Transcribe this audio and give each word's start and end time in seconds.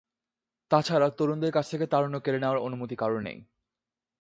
তাছাড়া, 0.71 1.07
তরুণদের 1.09 1.51
কাছ 1.51 1.65
থেকে 1.69 1.85
তারুণ্য 1.87 2.17
কেড়ে 2.19 2.39
নেওয়ার 2.39 2.59
অনুমতি 2.59 2.95
কারো 2.95 3.19
নেই। 3.21 3.37